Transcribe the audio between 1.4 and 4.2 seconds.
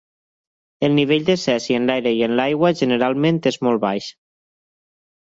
cesi en l'aire i en l'aigua generalment és molt baix.